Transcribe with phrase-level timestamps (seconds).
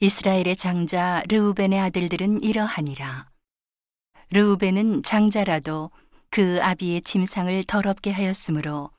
[0.00, 3.28] 이스라엘의 장자 르우벤의 아들들은 이러하니라.
[4.30, 5.90] 르우벤은 장자라도
[6.30, 8.92] 그 아비의 침상을 더럽게 하였으므로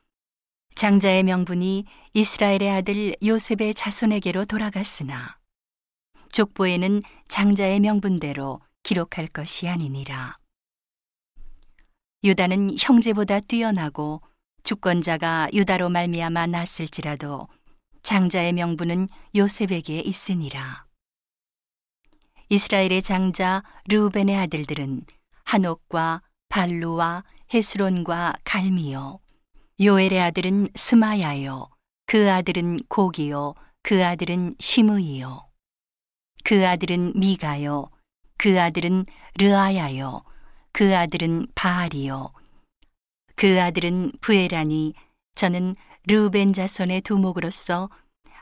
[0.74, 5.38] 장자의 명분이 이스라엘의 아들 요셉의 자손에게로 돌아갔으나
[6.32, 10.36] 족보에는 장자의 명분대로 기록할 것이 아니니라.
[12.24, 14.20] 유다는 형제보다 뛰어나고
[14.64, 17.48] 주권자가 유다로 말미암아 났을지라도
[18.02, 20.89] 장자의 명분은 요셉에게 있으니라.
[22.52, 25.02] 이스라엘의 장자 르우벤의 아들들은
[25.44, 27.22] 한옥과 발루와
[27.54, 29.20] 헤스론과 갈미요.
[29.80, 31.68] 요엘의 아들은 스마야요.
[32.06, 33.54] 그 아들은 고기요.
[33.84, 35.46] 그 아들은 시므이요.
[36.42, 37.88] 그 아들은 미가요.
[38.36, 39.06] 그 아들은
[39.36, 40.24] 르아야요.
[40.72, 42.32] 그 아들은 바알이요.
[43.36, 44.94] 그 아들은 부에라니
[45.36, 45.76] 저는
[46.08, 47.90] 르우벤 자손의 두목으로서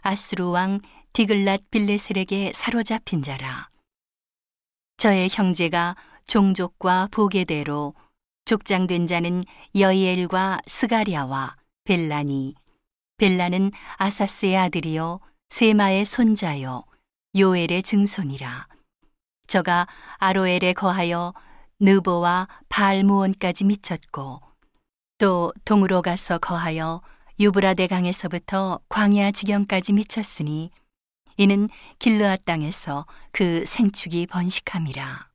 [0.00, 0.80] 아수르 왕
[1.12, 3.68] 디글랏 빌레셀에게 사로잡힌 자라.
[4.98, 5.95] 저의 형제가
[6.27, 7.95] 종족과 보게대로
[8.46, 9.45] 족장된 자는
[9.77, 12.57] 여이엘과 스가랴와 벨라니.
[13.16, 16.82] 벨라는 아사스의 아들이요 세마의 손자요
[17.37, 18.66] 요엘의 증손이라.
[19.46, 21.33] 저가 아로엘에 거하여
[21.79, 24.40] 느보와 발무온까지 미쳤고
[25.18, 27.02] 또 동으로 가서 거하여
[27.38, 30.73] 유브라데 강에서부터 광야 지경까지 미쳤으니
[31.38, 31.68] 이는
[32.00, 35.28] 길르앗 땅에서 그 생축이 번식함이라.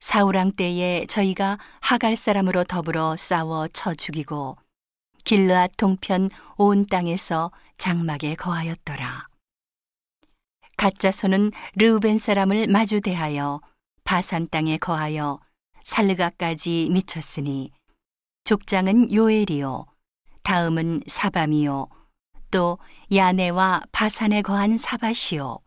[0.00, 4.58] 사우랑 때에 저희가 하갈 사람으로 더불어 싸워 쳐 죽이고
[5.24, 9.28] 길르앗 동편 온 땅에서 장막에 거하였더라.
[10.76, 13.60] 가짜손은 르우벤 사람을 마주 대하여
[14.02, 15.38] 바산 땅에 거하여
[15.84, 17.70] 살르가까지 미쳤으니
[18.42, 19.86] 족장은 요엘이요
[20.42, 22.01] 다음은 사밤이요
[22.52, 22.78] 또
[23.12, 25.58] 야네와 바산에 거한 사바시요.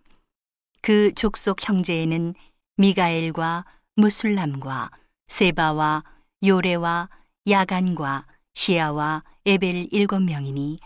[0.81, 2.35] 그 족속 형제에는
[2.77, 4.91] 미가엘과 무술람과
[5.27, 6.03] 세바와
[6.45, 7.09] 요레와
[7.49, 10.77] 야간과 시아와 에벨 일곱 명이니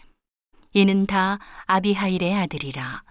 [0.73, 3.03] 이는 다 아비하일의 아들이라.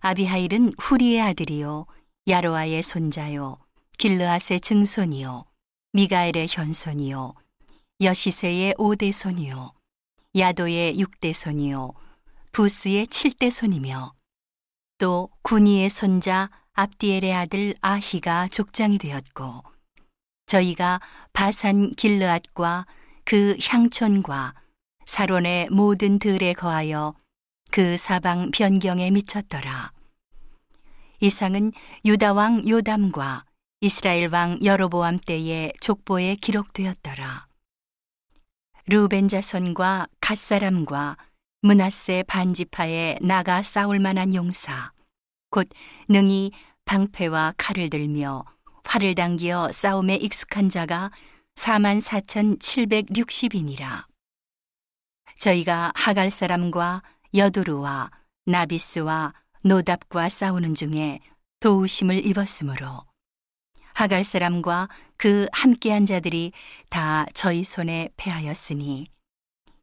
[0.00, 1.86] 아비하일은 후리의 아들이요
[2.28, 3.56] 야로아의 손자요
[3.96, 5.46] 길르앗의 증손이요
[5.92, 7.34] 미가엘의 현손이요
[8.02, 9.72] 여시세의 오대손이요
[10.36, 11.92] 야도의 육대손이요
[12.52, 14.14] 부스의 칠대손이며
[14.98, 19.62] 또 구니의 손자 압디엘의 아들 아히가 족장이 되었고
[20.46, 21.00] 저희가
[21.32, 22.86] 바산 길르앗과
[23.24, 24.54] 그 향촌과
[25.04, 27.14] 사론의 모든 들에 거하여
[27.70, 29.92] 그 사방 변경에 미쳤더라.
[31.20, 31.72] 이상은
[32.04, 33.44] 유다 왕 요담과
[33.80, 37.43] 이스라엘 왕 여로보암 때의 족보에 기록되었더라.
[38.86, 41.16] 루벤 자손과 갓사람과
[41.62, 44.92] 문하세 반지파에 나가 싸울 만한 용사
[45.48, 45.70] 곧
[46.06, 46.50] 능히
[46.84, 48.44] 방패와 칼을 들며
[48.84, 51.10] 활을 당기어 싸움에 익숙한 자가
[51.54, 54.04] 4만 4,760인이라.
[55.38, 57.02] 저희가 하갈 사람과
[57.34, 58.10] 여두루와
[58.44, 61.20] 나비스와 노답과 싸우는 중에
[61.60, 63.06] 도우심을 입었으므로
[63.94, 66.52] 하갈 사람과 그 함께한 자들이
[66.90, 69.06] 다 저희 손에 패하였으니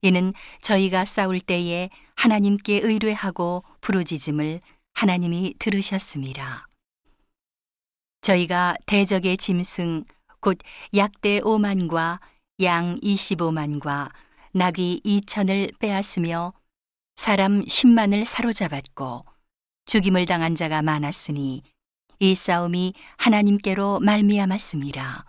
[0.03, 4.61] 이는 저희가 싸울 때에 하나님께 의뢰하고 부르짖음을
[4.93, 6.67] 하나님이 들으셨습니다.
[8.21, 10.05] 저희가 대적의 짐승
[10.39, 10.57] 곧
[10.95, 12.19] 약대 5만과
[12.61, 14.11] 양 25만과
[14.53, 16.53] 낙이 2천을 빼앗으며
[17.15, 19.25] 사람 10만을 사로잡았고
[19.85, 21.63] 죽임을 당한 자가 많았으니
[22.21, 25.25] 이 싸움이 하나님께로 말미암았습니다.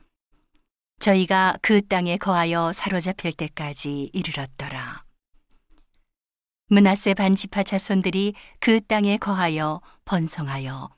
[1.01, 5.03] 저희가 그 땅에 거하여 사로잡힐 때까지 이르렀더라.
[6.67, 10.91] 문하세 반지파 자손들이 그 땅에 거하여 번성하여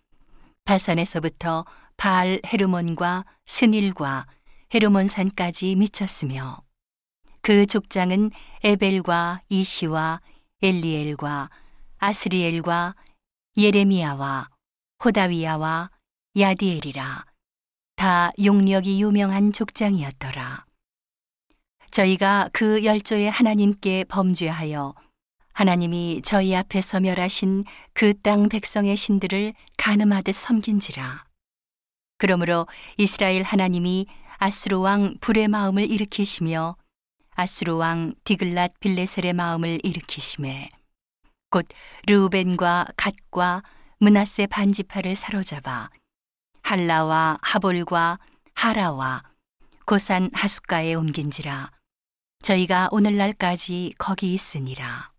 [0.65, 1.65] 바산에서부터
[1.97, 4.27] 바알 헤르몬과 스닐과
[4.75, 6.65] 헤르몬 산까지 미쳤으며
[7.41, 8.33] 그 족장은
[8.65, 10.23] 에벨과 이시와
[10.61, 11.51] 엘리엘과
[11.99, 12.97] 아스리엘과
[13.57, 14.49] 예레미야와
[15.05, 15.91] 호다위야와
[16.37, 17.25] 야디엘이라
[17.95, 20.65] 다 용력이 유명한 족장이었더라.
[21.93, 24.95] 저희가 그 열조의 하나님께 범죄하여
[25.53, 31.25] 하나님이 저희 앞에서 멸하신 그 땅 백성의 신들을 가늠하듯 섬긴지라.
[32.19, 32.67] 그러므로
[32.97, 34.07] 이스라엘 하나님이
[34.39, 36.75] 아수르 왕 불의 마음을 일으키시며
[37.37, 40.69] 아수르 왕 디글랏 빌레셀의 마음을 일으키심에
[41.51, 41.69] 곧
[42.09, 43.63] 르우벤과 갓과
[44.01, 45.91] 문하세 반지파를 사로잡아
[46.65, 48.19] 할라와 하볼과
[48.55, 49.23] 하라와
[49.85, 51.71] 고산 하숫가에 옮긴지라
[52.43, 55.14] 저희가 오늘날까지 거기 있으니라.